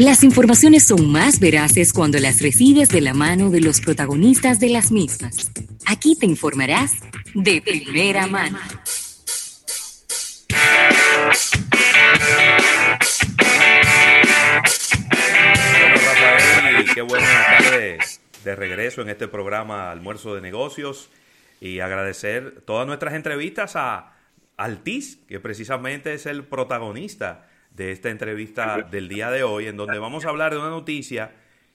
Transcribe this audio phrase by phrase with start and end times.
[0.00, 4.70] Las informaciones son más veraces cuando las recibes de la mano de los protagonistas de
[4.70, 5.52] las mismas.
[5.84, 6.94] Aquí te informarás
[7.34, 8.58] de primera mano.
[15.68, 17.98] Rafael, qué bueno estar de,
[18.42, 21.10] de regreso en este programa Almuerzo de Negocios
[21.60, 24.14] y agradecer todas nuestras entrevistas a
[24.56, 27.49] Altiz, que precisamente es el protagonista
[27.80, 31.32] de esta entrevista del día de hoy, en donde vamos a hablar de una noticia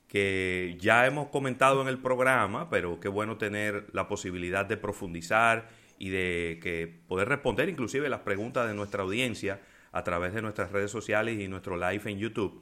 [0.08, 5.68] que ya hemos comentado en el programa, pero qué bueno tener la posibilidad de profundizar
[5.98, 10.72] y de que poder responder inclusive las preguntas de nuestra audiencia a través de nuestras
[10.72, 12.62] redes sociales y nuestro live en YouTube,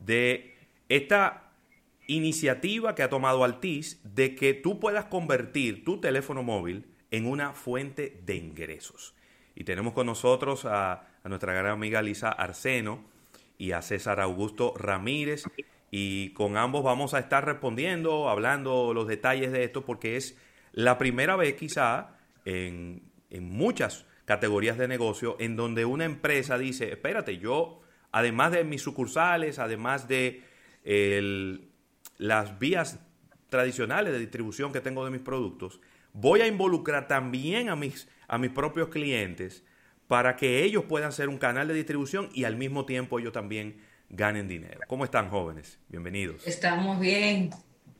[0.00, 0.54] de
[0.88, 1.52] esta
[2.06, 7.52] iniciativa que ha tomado Altiz de que tú puedas convertir tu teléfono móvil en una
[7.52, 9.14] fuente de ingresos.
[9.54, 13.04] Y tenemos con nosotros a a nuestra gran amiga Lisa Arseno
[13.58, 15.44] y a César Augusto Ramírez.
[15.90, 20.36] Y con ambos vamos a estar respondiendo, hablando los detalles de esto, porque es
[20.72, 27.38] la primera vez quizá en, muchas categorías de negocio en donde una empresa dice, espérate,
[27.38, 27.80] yo,
[28.12, 30.42] además de mis sucursales, además de
[32.18, 33.00] las vías
[33.48, 35.80] tradicionales de distribución que tengo de mis productos,
[36.12, 39.64] voy a involucrar también a mis, a mis propios clientes
[40.10, 43.80] para que ellos puedan ser un canal de distribución y al mismo tiempo ellos también
[44.08, 44.80] ganen dinero.
[44.88, 45.78] ¿Cómo están jóvenes?
[45.86, 46.44] Bienvenidos.
[46.48, 47.50] Estamos bien.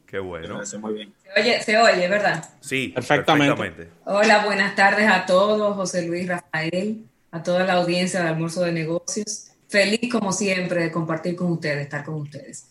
[0.06, 0.66] Qué bueno.
[0.66, 2.44] Se oye, se oye, ¿verdad?
[2.58, 3.90] Sí, perfectamente.
[4.06, 8.72] Hola, buenas tardes a todos, José Luis Rafael, a toda la audiencia de Almuerzo de
[8.72, 9.52] Negocios.
[9.68, 12.66] Feliz como siempre de compartir con ustedes, estar con ustedes.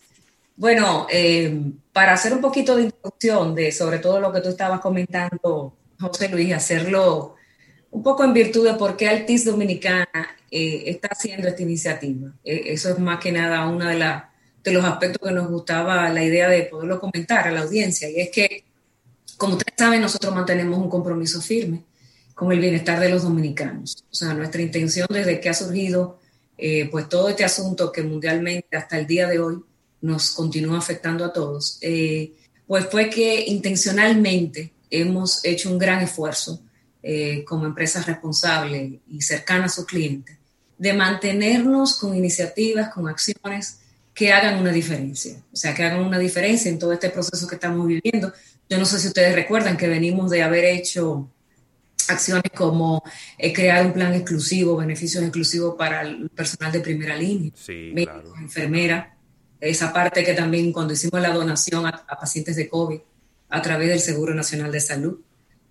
[0.54, 1.62] Bueno, eh,
[1.94, 6.28] para hacer un poquito de introducción de sobre todo lo que tú estabas comentando, José
[6.28, 7.36] Luis, hacerlo
[7.90, 10.06] un poco en virtud de por qué Altis Dominicana
[10.50, 12.32] eh, está haciendo esta iniciativa.
[12.44, 13.96] Eh, eso es más que nada uno de,
[14.62, 18.20] de los aspectos que nos gustaba la idea de poderlo comentar a la audiencia, y
[18.20, 18.64] es que,
[19.36, 21.84] como ustedes saben, nosotros mantenemos un compromiso firme
[22.34, 24.04] con el bienestar de los dominicanos.
[24.10, 26.18] O sea, nuestra intención desde que ha surgido
[26.56, 29.62] eh, pues todo este asunto que mundialmente hasta el día de hoy
[30.02, 31.78] nos continúa afectando a todos,
[32.66, 36.62] pues fue que intencionalmente hemos hecho un gran esfuerzo
[37.02, 40.38] eh, como empresa responsable y cercana a su cliente,
[40.76, 43.80] de mantenernos con iniciativas, con acciones
[44.14, 47.54] que hagan una diferencia, o sea, que hagan una diferencia en todo este proceso que
[47.54, 48.32] estamos viviendo.
[48.68, 51.30] Yo no sé si ustedes recuerdan que venimos de haber hecho
[52.08, 53.02] acciones como
[53.38, 57.94] eh, crear un plan exclusivo, beneficios exclusivos para el personal de primera línea, sí,
[58.38, 59.16] enfermera,
[59.58, 63.00] esa parte que también cuando hicimos la donación a, a pacientes de COVID
[63.48, 65.18] a través del Seguro Nacional de Salud,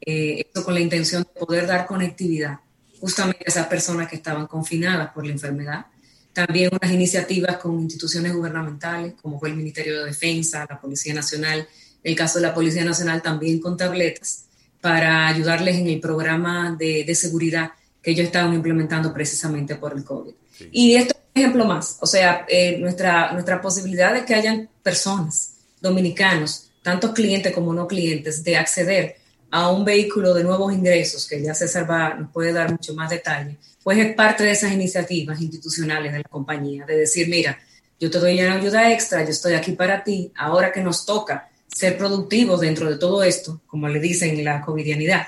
[0.02, 2.60] eh, esto con la intención de poder dar conectividad
[3.00, 5.86] justamente a esas personas que estaban confinadas por la enfermedad.
[6.34, 11.68] También unas iniciativas con instituciones gubernamentales, como fue el Ministerio de Defensa, la Policía Nacional,
[12.04, 14.46] el caso de la Policía Nacional también con tabletas,
[14.82, 17.72] para ayudarles en el programa de, de seguridad
[18.02, 20.34] que ellos estaban implementando precisamente por el COVID.
[20.72, 24.70] Y esto es un ejemplo más, o sea, eh, nuestra, nuestra posibilidad de que hayan
[24.84, 29.19] personas, dominicanos, tantos clientes como no clientes, de acceder
[29.52, 33.10] a un vehículo de nuevos ingresos, que ya César va, nos puede dar mucho más
[33.10, 37.58] detalle, pues es parte de esas iniciativas institucionales de la compañía, de decir, mira,
[38.00, 41.50] yo te doy una ayuda extra, yo estoy aquí para ti, ahora que nos toca
[41.68, 45.28] ser productivos dentro de todo esto, como le dicen la covidianidad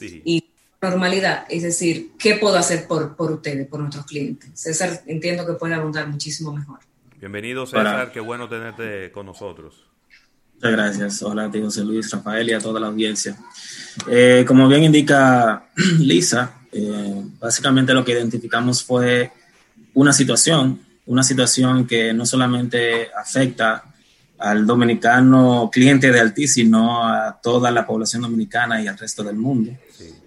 [0.00, 0.44] y
[0.80, 4.50] normalidad, es decir, ¿qué puedo hacer por, por ustedes, por nuestros clientes?
[4.54, 6.80] César, entiendo que puede abundar muchísimo mejor.
[7.18, 9.86] Bienvenido César, qué bueno tenerte con nosotros.
[10.56, 11.22] Muchas gracias.
[11.22, 13.36] Hola a ti, José Luis, Rafael y a toda la audiencia.
[14.08, 15.66] Eh, como bien indica
[15.98, 19.32] Lisa, eh, básicamente lo que identificamos fue
[19.92, 23.84] una situación, una situación que no solamente afecta
[24.38, 29.36] al dominicano cliente de Altis, sino a toda la población dominicana y al resto del
[29.36, 29.72] mundo.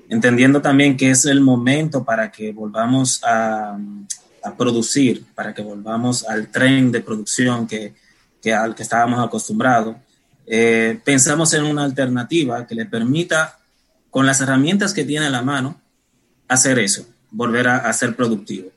[0.09, 3.79] Entendiendo también que es el momento para que volvamos a,
[4.43, 7.95] a producir, para que volvamos al tren de producción que,
[8.43, 9.95] que al que estábamos acostumbrados
[10.51, 13.59] eh, pensamos en una alternativa que le permita,
[14.09, 15.79] con las herramientas que tiene a la mano,
[16.47, 18.71] hacer eso, volver a, ser productivo.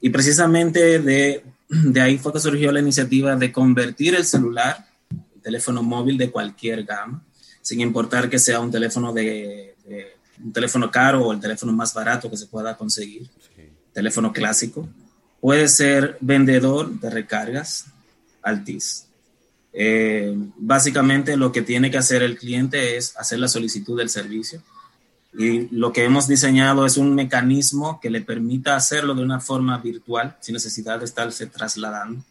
[0.00, 5.42] Y precisamente de, de, ahí fue que surgió la iniciativa de convertir el celular, el
[5.42, 7.24] teléfono móvil de cualquier gama,
[7.62, 9.74] sin importar que sea un teléfono de,
[10.40, 13.28] un teléfono caro o el teléfono más barato que se pueda conseguir,
[13.92, 14.88] teléfono clásico,
[15.40, 17.86] puede ser vendedor de recargas
[18.40, 19.07] Altis
[19.80, 24.60] eh, básicamente lo que tiene que hacer el cliente es hacer la solicitud del servicio
[25.32, 29.78] y lo que hemos diseñado es un mecanismo que le permita hacerlo de una forma
[29.78, 32.24] virtual sin necesidad de estarse trasladando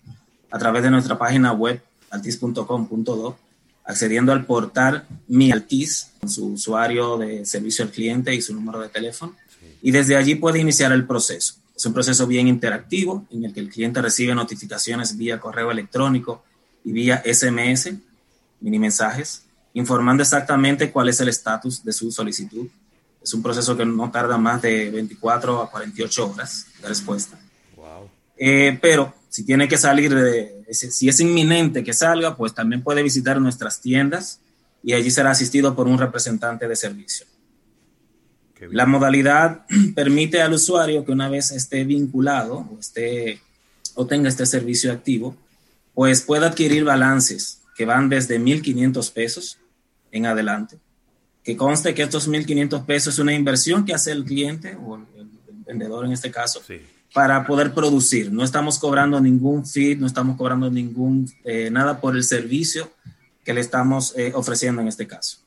[0.51, 3.37] a través de nuestra página web altis.com.do,
[3.85, 8.81] accediendo al portal Mi Altis, con su usuario de servicio al cliente y su número
[8.81, 9.37] de teléfono.
[9.81, 11.53] Y desde allí puede iniciar el proceso.
[11.73, 16.43] Es un proceso bien interactivo en el que el cliente recibe notificaciones vía correo electrónico
[16.87, 17.91] y vía SMS,
[18.61, 19.43] mini mensajes,
[19.73, 22.65] informando exactamente cuál es el estatus de su solicitud.
[23.21, 27.37] Es un proceso que no tarda más de 24 a 48 horas de respuesta.
[27.75, 28.09] Wow.
[28.37, 33.03] Eh, pero si tiene que salir, de, si es inminente que salga, pues también puede
[33.03, 34.39] visitar nuestras tiendas
[34.81, 37.27] y allí será asistido por un representante de servicio.
[38.71, 43.41] La modalidad permite al usuario que una vez esté vinculado o, esté,
[43.95, 45.35] o tenga este servicio activo,
[45.97, 49.57] pues pueda adquirir balances que van desde 1.500 pesos
[50.11, 50.77] en adelante.
[51.43, 55.07] Que conste que estos 1.500 pesos es una inversión que hace el cliente o el,
[55.65, 56.61] vendedor en este caso
[57.15, 58.31] para poder producir.
[58.31, 62.91] No estamos cobrando ningún fee, no estamos cobrando ningún eh, nada por el servicio
[63.43, 65.39] que le estamos eh, ofreciendo en este caso.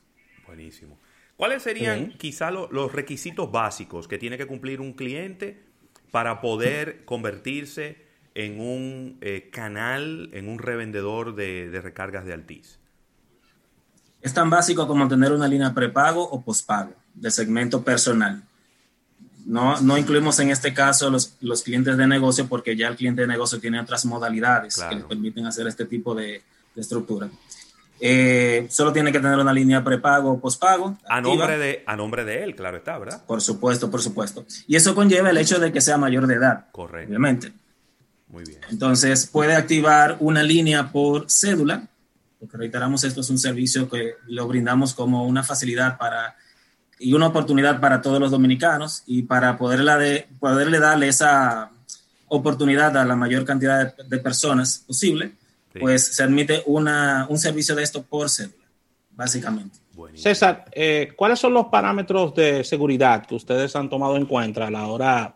[0.45, 0.99] Buenísimo.
[1.37, 5.63] ¿Cuáles serían quizá los requisitos básicos que tiene que cumplir un cliente
[6.11, 12.79] para poder convertirse en un eh, canal, en un revendedor de, recargas de Altis?
[14.21, 18.43] Es tan básico como tener una línea prepago o pospago de segmento personal.
[19.45, 23.21] No, no incluimos en este caso los, los, clientes de negocio porque ya el cliente
[23.21, 26.43] de negocio tiene otras modalidades que le permiten hacer este tipo de,
[26.75, 27.27] de estructura.
[28.03, 30.97] Eh, solo tiene que tener una línea prepago o pospago.
[31.07, 33.23] A nombre, de, a nombre de él, claro está, ¿verdad?
[33.25, 34.43] Por supuesto, por supuesto.
[34.67, 36.65] Y eso conlleva el hecho de que sea mayor de edad.
[36.71, 37.09] Correcto.
[37.09, 37.51] Obviamente.
[38.31, 38.59] Muy bien.
[38.69, 41.87] Entonces puede activar una línea por cédula,
[42.39, 46.35] porque reiteramos, esto es un servicio que lo brindamos como una facilidad para
[46.97, 51.71] y una oportunidad para todos los dominicanos y para poderla de, poderle darle esa
[52.27, 55.33] oportunidad a la mayor cantidad de personas posible
[55.79, 58.65] pues se admite una, un servicio de esto por cédula,
[59.11, 59.79] básicamente.
[60.15, 64.71] César, eh, ¿cuáles son los parámetros de seguridad que ustedes han tomado en cuenta a
[64.71, 65.35] la hora,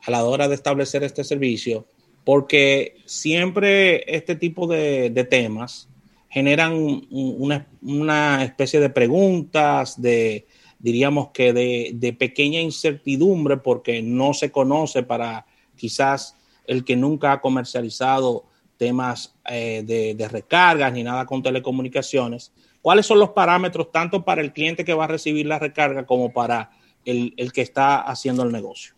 [0.00, 1.86] a la hora de establecer este servicio?
[2.26, 5.88] Porque siempre este tipo de, temas
[6.28, 6.74] generan
[7.10, 10.46] una, especie de preguntas, de
[10.78, 15.46] diríamos que de, de pequeña incertidumbre, porque no se conoce para
[15.76, 16.36] quizás
[16.66, 18.44] el que nunca ha comercializado
[18.76, 22.52] temas eh, de, recargas ni nada con telecomunicaciones.
[22.82, 26.32] ¿Cuáles son los parámetros tanto para el cliente que va a recibir la recarga como
[26.32, 26.70] para
[27.04, 28.95] el, que está haciendo el negocio?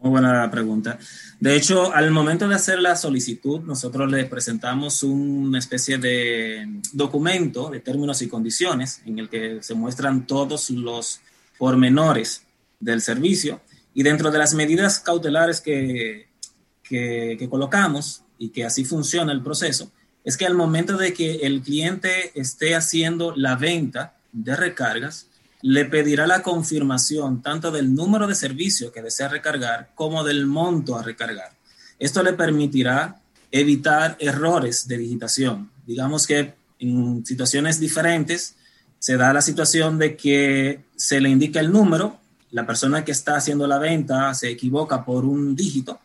[0.00, 0.98] Muy buena pregunta.
[1.40, 7.70] De hecho, al momento de hacer la solicitud, nosotros le presentamos una especie de documento
[7.70, 11.20] de términos y condiciones en el que se muestran todos los
[11.58, 12.44] pormenores
[12.78, 13.60] del servicio
[13.94, 16.28] y dentro de las medidas cautelares que,
[16.82, 19.90] que colocamos, y que así funciona el proceso,
[20.24, 25.28] es que al momento de que el cliente esté haciendo la venta de recargas,
[25.66, 30.96] le pedirá la confirmación tanto del número de servicio que desea recargar como del monto
[30.96, 31.50] a recargar.
[31.98, 33.20] Esto le permitirá
[33.50, 35.70] evitar errores de digitación.
[35.84, 38.54] Digamos que en situaciones diferentes
[39.00, 42.20] se da la situación de que se le indica el número,
[42.52, 45.98] la persona que está haciendo la venta se equivoca por un dígito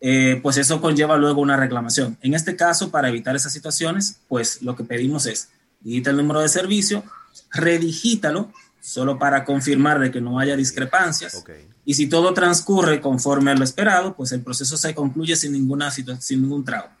[0.00, 2.16] eh, pues eso conlleva luego una reclamación.
[2.22, 6.40] En este caso, para evitar esas situaciones, pues lo que pedimos es, digita el número
[6.40, 7.04] de servicio,
[7.52, 11.44] redigítalo, solo para confirmar de que no haya discrepancias.
[11.84, 15.90] Y si todo transcurre conforme a lo esperado, pues el proceso se concluye sin, ninguna
[15.90, 16.96] sin ningún trauma.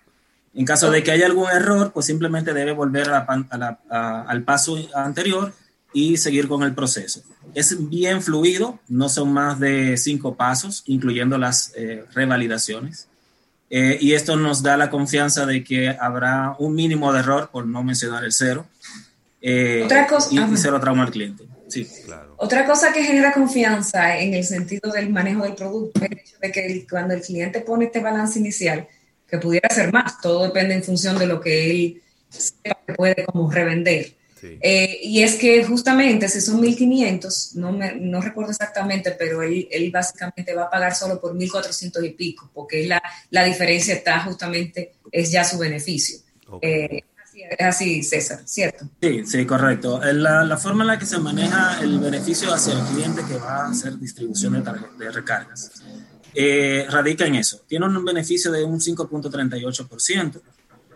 [0.54, 5.52] En caso de que haya algún error, pues simplemente debe volver al paso anterior
[5.92, 7.22] y seguir con el proceso.
[7.54, 13.08] Es bien fluido, no son más de cinco pasos, incluyendo las eh, revalidaciones.
[13.70, 17.66] Eh, y esto nos da la confianza de que habrá un mínimo de error, por
[17.66, 18.66] no mencionar el cero,
[19.40, 21.44] eh, Otra cosa, y, cero trauma al cliente.
[21.68, 21.86] Sí.
[22.04, 22.34] Claro.
[22.38, 26.36] Otra cosa que genera confianza en el sentido del manejo del producto es el hecho
[26.40, 28.88] de que cuando el cliente pone este balance inicial,
[29.26, 33.24] que pudiera ser más, todo depende en función de lo que él sepa que puede
[33.24, 34.14] como revender.
[34.40, 39.90] Eh, y es que justamente si son 1.500, no, no recuerdo exactamente, pero él, él,
[39.90, 44.94] básicamente va a pagar solo por 1.400 y pico, porque la, la diferencia está justamente,
[45.10, 46.18] es ya su beneficio.
[46.62, 47.02] Eh,
[47.42, 48.86] es así, César, ¿cierto?
[49.00, 50.02] Sí, sí, correcto.
[50.02, 53.36] Eh, la, la, forma en la que se maneja el beneficio hacia el cliente que
[53.36, 55.70] va a hacer distribución de, de recargas
[56.88, 57.62] radica en eso.
[57.66, 60.40] Tiene un beneficio de un 5.38%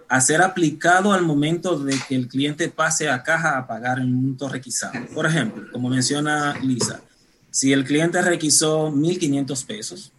[0.09, 4.09] a ser aplicado al momento de que el cliente pase a caja a pagar el
[4.09, 4.93] monto requisado.
[5.15, 7.01] Por ejemplo, como menciona Lisa,
[7.51, 10.13] si el cliente requisó 1.500 pesos,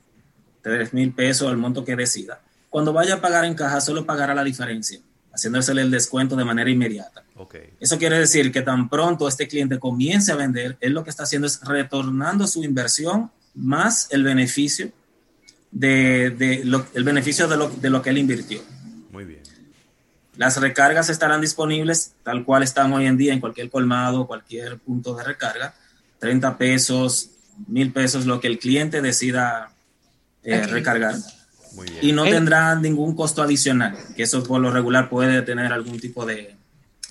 [0.64, 4.44] 3.000 pesos, el monto que decida, cuando vaya a pagar en caja solo pagará la
[4.44, 5.00] diferencia,
[5.34, 7.24] haciéndosele el descuento de manera inmediata.
[7.36, 7.74] Okay.
[7.80, 11.24] Eso quiere decir que tan pronto este cliente comience a vender, él lo que está
[11.24, 14.92] haciendo es retornando su inversión más el beneficio
[15.72, 18.62] de, de lo, el beneficio de lo, de lo que él invirtió.
[19.12, 19.42] Muy bien.
[20.38, 25.16] Las recargas estarán disponibles tal cual están hoy en día en cualquier colmado, cualquier punto
[25.16, 25.74] de recarga.
[26.20, 27.32] 30 pesos,
[27.68, 29.74] mil pesos, lo que el cliente decida
[30.44, 30.72] eh, okay.
[30.72, 31.16] recargar.
[31.74, 32.00] Muy bien.
[32.02, 32.32] Y no Eh.
[32.32, 36.56] tendrá ningún costo adicional, que eso por lo regular puede tener algún tipo de,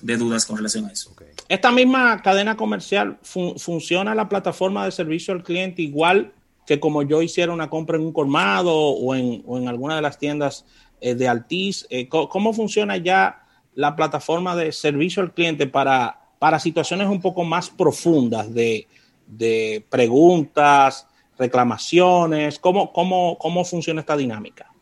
[0.01, 1.11] de dudas con relación a eso.
[1.13, 1.29] Okay.
[1.49, 6.33] Esta misma cadena comercial fun- funciona la plataforma de servicio al cliente igual
[6.67, 10.03] que como yo hiciera una compra en un colmado o en, o en alguna de
[10.03, 10.65] las tiendas
[11.01, 11.87] eh, de Altis.
[11.91, 17.43] Eh, ¿Cómo funciona ya la plataforma de servicio al cliente para, para situaciones un poco
[17.43, 18.87] más profundas de,
[19.27, 21.07] de preguntas,
[21.39, 22.59] reclamaciones?
[22.59, 24.73] ¿Cómo, cómo, ¿Cómo funciona esta dinámica?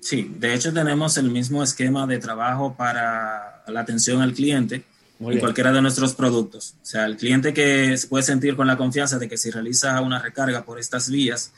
[0.00, 4.84] Sí, de hecho tenemos el mismo esquema de trabajo para la atención al cliente
[5.18, 5.40] en bien.
[5.40, 6.74] cualquiera de nuestros productos.
[6.82, 10.00] O sea, el cliente que se puede sentir con la confianza de que si realiza
[10.00, 11.52] una recarga por estas vías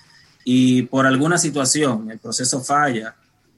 [0.44, 3.16] y por alguna situación el proceso falla,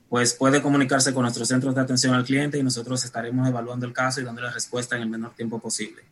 [0.08, 3.92] pues puede comunicarse con nuestros centros de atención al cliente y nosotros estaremos evaluando el
[3.92, 6.02] caso y dándole respuesta en el menor tiempo posible.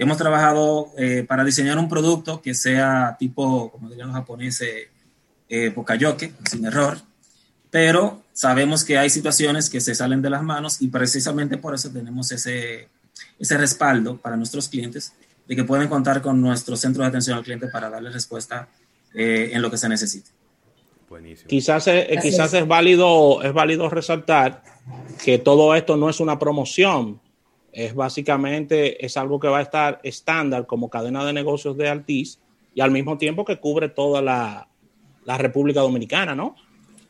[0.00, 4.86] Hemos trabajado eh, para diseñar un producto que sea tipo, como dirían los japoneses,
[5.48, 6.98] eh, pocayoke, sin error,
[7.70, 11.90] pero sabemos que hay situaciones que se salen de las manos y precisamente por eso
[11.90, 12.88] tenemos ese,
[13.40, 15.12] ese respaldo para nuestros clientes
[15.48, 18.68] de que pueden contar con nuestro centro de atención al cliente para darle respuesta
[19.14, 20.30] eh, en lo que se necesite.
[21.08, 21.48] Buenísimo.
[21.48, 22.68] Quizás, es, Así quizás es.
[22.68, 24.62] válido, es válido resaltar
[25.24, 27.20] que todo esto no es una promoción,
[27.72, 32.38] es básicamente es algo que va a estar estándar como cadena de negocios de Altis
[32.74, 34.68] y al mismo tiempo que cubre toda la,
[35.24, 36.56] la República Dominicana, ¿no?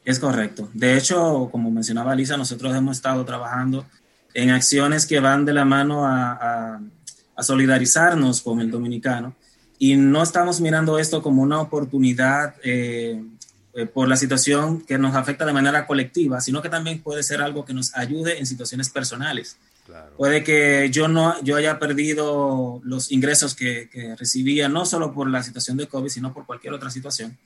[0.05, 0.69] Es correcto.
[0.73, 3.85] De hecho, como mencionaba Lisa, nosotros hemos estado trabajando
[4.35, 6.81] en acciones que van de la mano a, a,
[7.37, 9.35] a solidarizarnos con el dominicano
[9.79, 13.23] y no estamos mirando esto como una oportunidad eh,
[13.75, 17.41] eh, por la situación que nos afecta de manera colectiva, sino que también puede ser
[17.41, 19.57] algo que nos ayude en situaciones personales.
[19.89, 20.15] Claro.
[20.19, 25.31] Puede que yo no yo haya perdido los ingresos que, que recibía, no solo por
[25.31, 27.39] la situación de COVID, sino por cualquier otra situación.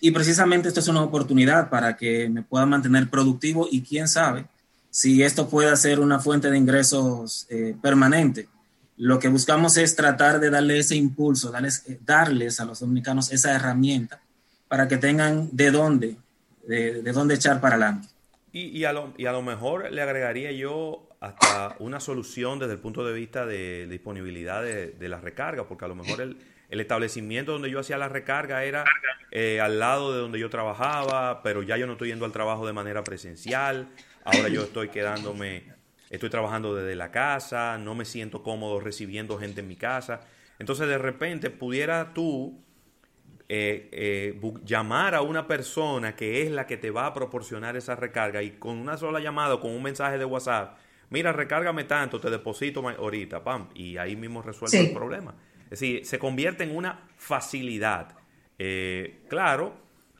[0.00, 4.46] Y precisamente esto es una oportunidad para que me pueda mantener productivo y quién sabe
[4.88, 8.48] si esto puede ser una fuente de ingresos eh, permanente.
[8.96, 13.30] Lo que buscamos es tratar de darle ese impulso, darles, eh, darles a los dominicanos
[13.32, 14.22] esa herramienta
[14.66, 16.16] para que tengan de dónde,
[16.66, 18.08] de, de dónde echar para adelante.
[18.50, 22.72] Y, y, a lo, y a lo mejor le agregaría yo hasta una solución desde
[22.72, 26.36] el punto de vista de disponibilidad de, de la recarga, porque a lo mejor el,
[26.68, 28.84] el establecimiento donde yo hacía la recarga era
[29.30, 32.66] eh, al lado de donde yo trabajaba, pero ya yo no estoy yendo al trabajo
[32.66, 33.88] de manera presencial,
[34.24, 35.62] ahora yo estoy quedándome,
[36.10, 40.22] estoy trabajando desde la casa, no me siento cómodo recibiendo gente en mi casa,
[40.58, 42.64] entonces de repente pudiera tú
[43.48, 47.94] eh, eh, llamar a una persona que es la que te va a proporcionar esa
[47.94, 50.78] recarga y con una sola llamada con un mensaje de WhatsApp,
[51.12, 54.86] mira, recárgame tanto, te deposito ahorita, pam, y ahí mismo resuelve sí.
[54.86, 55.34] el problema.
[55.64, 58.16] Es decir, se convierte en una facilidad.
[58.58, 59.76] Eh, claro,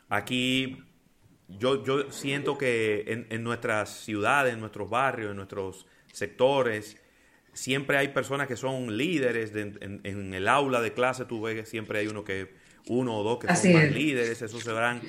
[0.08, 0.84] aquí
[1.48, 6.96] yo, yo siento que en, en, nuestras ciudades, en nuestros barrios, en nuestros sectores,
[7.52, 9.52] siempre hay personas que son líderes.
[9.52, 12.54] De, en, en, el aula de clase tú ves que siempre hay uno que
[12.88, 13.94] uno o dos que Así son más es.
[13.94, 14.42] líderes.
[14.42, 15.00] Esos serán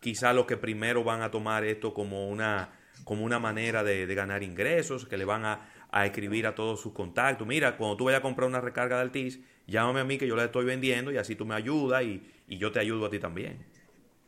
[0.00, 2.70] quizás los que primero van a tomar esto como una,
[3.04, 6.80] como una manera de, de ganar ingresos, que le van a, a escribir a todos
[6.80, 7.46] sus contactos.
[7.46, 10.36] Mira, cuando tú vayas a comprar una recarga de Altis, llámame a mí que yo
[10.36, 13.18] la estoy vendiendo y así tú me ayudas y, y yo te ayudo a ti
[13.18, 13.64] también.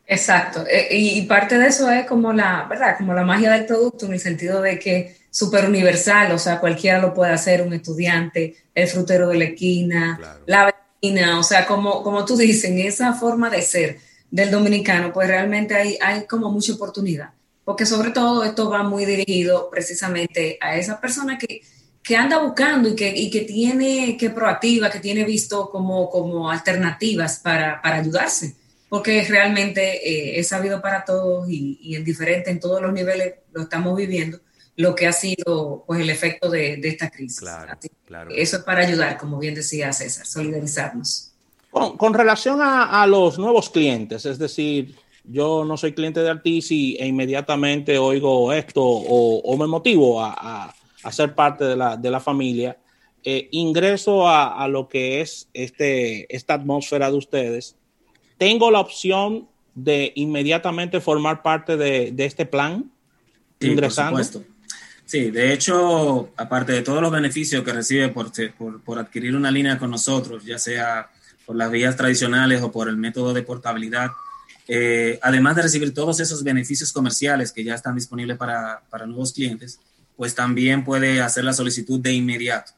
[0.06, 0.64] Exacto.
[0.90, 2.96] Y parte de eso es como la, ¿verdad?
[2.98, 6.98] Como la magia del producto en el sentido de que súper universal, o sea, cualquiera
[7.00, 10.40] lo puede hacer, un estudiante, el frutero de la esquina, claro.
[10.46, 13.98] la vecina, o sea, como, como tú dices, en esa forma de ser
[14.30, 17.30] del dominicano, pues realmente hay, hay como mucha oportunidad,
[17.64, 21.62] porque sobre todo esto va muy dirigido precisamente a esa persona que,
[22.02, 26.50] que anda buscando y que, y que tiene, que proactiva, que tiene visto como, como
[26.50, 28.56] alternativas para, para ayudarse
[28.94, 33.35] porque realmente eh, es sabido para todos y, y, en diferente, en todos los niveles
[33.52, 34.38] lo estamos viviendo,
[34.76, 37.40] lo que ha sido pues el efecto de, de esta crisis.
[37.40, 38.30] Claro, Así, claro.
[38.33, 41.33] Eso es para ayudar, como bien decía César, solidarizarnos.
[41.73, 46.30] Con, con relación a, a, los nuevos clientes, es decir, yo no soy cliente de
[46.30, 51.64] Artis y, e inmediatamente oigo esto o, o me motivo a, a, a, ser parte
[51.64, 52.78] de la, de la familia,
[53.22, 57.76] eh, ingreso a, a, lo que es este, esta atmósfera de ustedes
[58.38, 62.90] tengo la opción de inmediatamente formar parte de, de, este plan?
[63.60, 64.16] ingresando.
[64.16, 64.54] Por supuesto.
[65.06, 68.30] Sí, de hecho, aparte de todos los beneficios que recibe por,
[68.82, 71.10] por, adquirir una línea con nosotros, ya sea
[71.44, 74.10] por las vías tradicionales o por el método de portabilidad,
[74.68, 79.33] eh, además de recibir todos esos beneficios comerciales que ya están disponibles para, para, nuevos
[79.33, 79.80] clientes,
[80.16, 82.73] pues también puede hacer la solicitud de inmediato.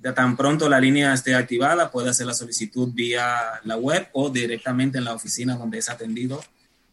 [0.00, 3.26] Ya tan pronto la línea esté activada, puede hacer la solicitud vía
[3.64, 6.42] la web o directamente en la oficina donde es atendido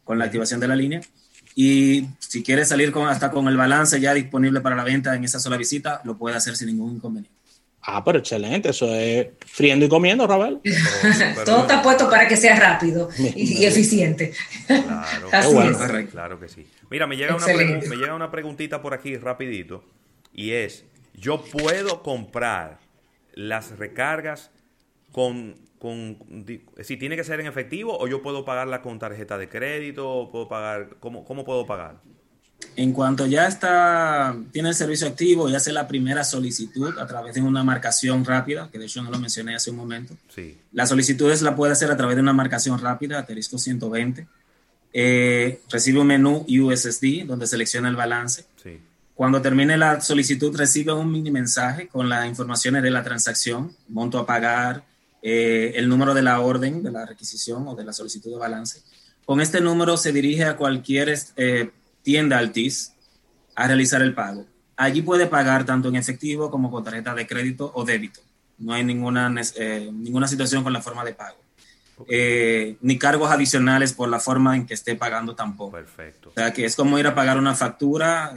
[0.04, 1.02] con la activación de la línea
[1.56, 5.24] y si quiere salir con, hasta con el balance ya disponible para la venta en
[5.24, 7.39] esa sola visita, lo puede hacer sin ningún inconveniente.
[7.92, 10.60] Ah, pero excelente, eso es friendo y comiendo, Ravel.
[11.46, 14.34] Todo está puesto para que sea rápido y, eficiente.
[14.68, 16.68] Claro, claro que sí.
[16.92, 19.84] Mira, me llega, una me llega una preguntita por aquí rapidito
[20.34, 22.78] y es, ¿yo puedo comprar
[23.34, 24.52] las recargas
[25.12, 26.18] con con
[26.82, 30.30] si tiene que ser en efectivo o yo puedo pagarla con tarjeta de crédito o
[30.30, 32.02] puedo pagar cómo, cómo puedo pagar
[32.76, 37.36] en cuanto ya está tiene el servicio activo y hace la primera solicitud a través
[37.36, 40.58] de una marcación rápida que de hecho no lo mencioné hace un momento sí.
[40.72, 44.28] las solicitudes la puede hacer a través de una marcación rápida asterisco 120
[44.92, 48.80] eh, recibe un menú USSD donde selecciona el balance sí.
[49.20, 54.18] Cuando termine la solicitud, recibe un mini mensaje con las informaciones de la transacción, monto
[54.18, 54.86] a pagar,
[55.22, 58.82] eh, el número de la orden de la requisición o de la solicitud de balance.
[59.26, 61.70] Con este número se dirige a cualquier eh,
[62.10, 62.94] tienda Altis
[63.54, 64.48] a realizar el pago.
[64.76, 68.22] Allí puede pagar tanto en efectivo como con tarjeta de crédito o débito.
[68.58, 71.38] No hay ninguna, eh, ninguna situación con la forma de pago.
[72.82, 75.74] ni cargos adicionales por la forma en que esté pagando tampoco.
[75.74, 76.30] Perfecto.
[76.30, 78.34] O sea que es como ir a pagar una factura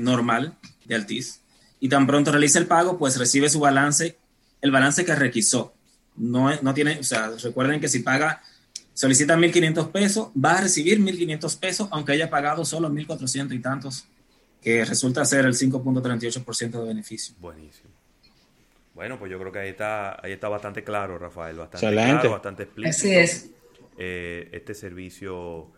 [0.00, 0.54] normal
[0.86, 1.42] de Altis.
[1.80, 4.16] Y tan pronto realice el pago, pues recibe su balance,
[4.62, 5.76] el balance que requisó
[6.16, 8.42] no, no tiene, o sea, recuerden que si paga,
[8.96, 14.08] solicita 1.500 pesos, va a recibir 1.500 pesos, aunque haya pagado solo 1.400 y tantos,
[14.62, 17.34] que resulta ser el 5.38% de beneficio.
[17.38, 17.90] Buenísimo.
[18.94, 22.62] Bueno, pues yo creo que ahí está, ahí está bastante claro, Rafael, bastante claro, bastante
[22.62, 23.06] explícito.
[23.06, 23.50] Así es.
[23.98, 25.70] Eh, este servicio,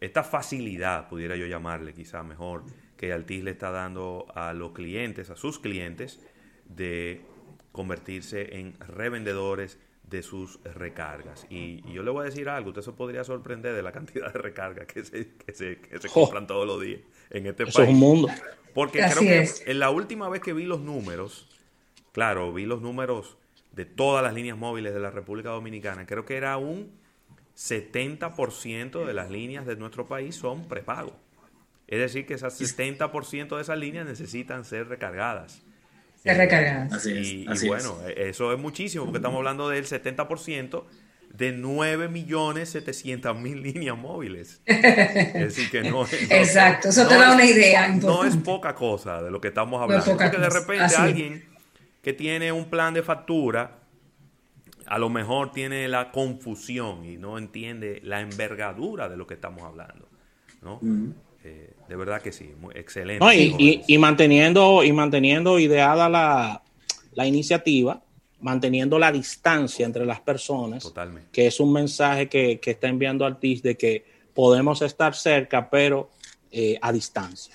[0.00, 2.64] esta facilidad, pudiera yo llamarle quizá mejor,
[2.96, 6.20] que Altis le está dando a los clientes, a sus clientes,
[6.64, 7.20] de
[7.72, 11.46] convertirse en revendedores de sus recargas.
[11.50, 14.38] Y, yo le voy a decir algo, usted se podría sorprender de la cantidad de
[14.38, 17.78] recargas que se, que se, que se compran todos los días en este país.
[17.78, 18.28] Es un mundo.
[18.74, 21.48] Porque creo que en la última vez que vi los números,
[22.12, 23.36] claro, vi los números
[23.72, 26.92] de todas las líneas móviles de la República Dominicana, creo que era un
[27.56, 31.16] 70% de las líneas de nuestro país son prepago.
[31.86, 35.62] Es decir, que esas 70% de esas líneas necesitan ser recargadas
[36.34, 36.92] recargadas.
[36.92, 40.82] Así y, bueno, e, eso es muchísimo, porque estamos hablando del 70%
[41.34, 44.60] de 9.700.000 líneas móviles.
[44.66, 47.88] Es decir, que no, Exacto, eso te da una idea.
[47.88, 50.04] No es poca cosa de lo que estamos hablando.
[50.04, 51.44] porque de repente alguien
[52.02, 53.78] que tiene un plan de factura,
[54.86, 59.64] a lo mejor tiene la confusión y no entiende la envergadura de lo que estamos
[59.64, 60.08] hablando.
[60.62, 60.78] ¿no?
[61.46, 63.24] Eh, de verdad que sí, muy excelente.
[63.86, 68.02] y, manteniendo, y manteniendo ideada la, iniciativa,
[68.40, 71.28] manteniendo la distancia entre las personas, Totalmente.
[71.30, 74.04] que es un mensaje que, está enviando Artis de que
[74.34, 76.10] podemos estar cerca, pero
[76.50, 77.54] eh, a distancia.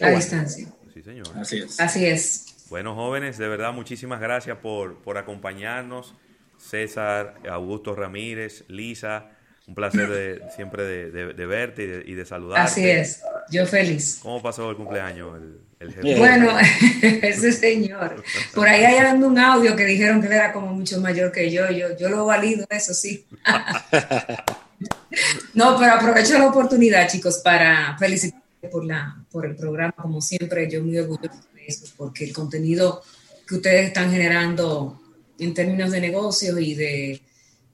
[0.00, 0.68] A distancia.
[0.92, 1.26] Sí, señor.
[1.34, 1.80] Así es.
[1.80, 2.66] Así es.
[2.68, 6.14] Bueno, jóvenes, de verdad, muchísimas gracias por, por acompañarnos.
[6.58, 9.30] César, Augusto Ramírez, Lisa,
[9.70, 12.68] un placer de, siempre de, verte y de, saludarte.
[12.68, 14.18] Así es, yo feliz.
[14.20, 15.38] ¿Cómo pasó el cumpleaños
[15.78, 16.18] el, jefe?
[16.18, 16.56] Bueno,
[17.02, 18.20] ese señor.
[18.52, 21.52] Por ahí hay dando un audio que dijeron que él era como mucho mayor que
[21.52, 21.70] yo.
[21.70, 23.24] Yo, yo lo valido, eso sí.
[25.54, 29.94] no, pero aprovecho la oportunidad, chicos, para felicitar por, la, por el programa.
[29.96, 33.04] Como siempre, yo muy orgulloso de eso, porque el contenido
[33.46, 35.00] que ustedes están generando
[35.38, 37.22] en términos de negocios y de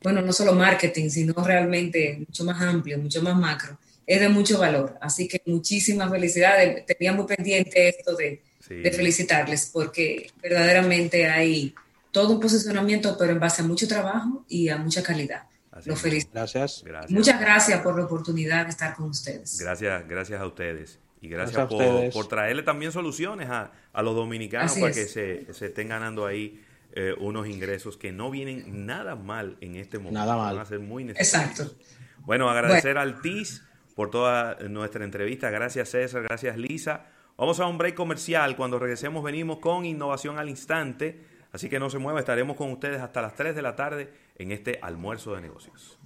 [0.07, 4.57] bueno, no solo marketing, sino realmente mucho más amplio, mucho más macro, es de mucho
[4.57, 4.97] valor.
[5.01, 6.87] Así que muchísimas felicidades.
[6.87, 11.75] Tenía muy pendiente esto de, felicitarles porque verdaderamente hay
[12.13, 15.43] todo un posicionamiento, pero en base a mucho trabajo y a mucha calidad.
[15.87, 16.31] Lo felicito.
[16.35, 16.85] Gracias.
[17.09, 19.59] Muchas gracias por la oportunidad de estar con ustedes.
[19.59, 21.01] Gracias, gracias a ustedes.
[21.21, 23.73] Y gracias, por, traerle también soluciones a,
[24.05, 26.63] los dominicanos para que se, se estén ganando ahí
[26.99, 30.19] eh, unos ingresos que no vienen nada mal en este momento.
[30.19, 30.57] Nada mal.
[30.57, 31.61] Van a ser muy necesarios.
[31.61, 31.77] Exacto.
[32.25, 33.63] Bueno, agradecer al TIS
[33.95, 35.51] por toda nuestra entrevista.
[35.51, 37.07] Gracias César, gracias Lisa.
[37.37, 38.57] Vamos a un break comercial.
[38.57, 41.21] Cuando regresemos venimos con innovación al instante.
[41.53, 44.51] Así que no se mueva, estaremos con ustedes hasta las 3 de la tarde en
[44.51, 45.99] este almuerzo de negocios.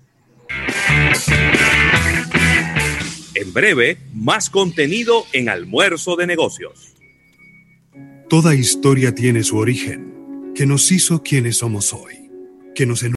[3.34, 6.94] En breve, más contenido en Almuerzo de Negocios.
[8.28, 10.09] Toda historia tiene su origen,
[10.54, 12.30] que nos hizo quienes somos hoy,
[12.74, 13.02] que nos